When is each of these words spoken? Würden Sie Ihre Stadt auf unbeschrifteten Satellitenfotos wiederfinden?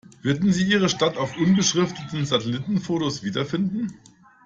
Würden 0.23 0.51
Sie 0.51 0.65
Ihre 0.67 0.89
Stadt 0.89 1.15
auf 1.17 1.37
unbeschrifteten 1.37 2.25
Satellitenfotos 2.25 3.21
wiederfinden? 3.21 3.99